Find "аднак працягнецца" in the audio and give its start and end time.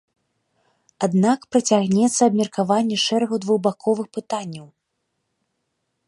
1.07-2.21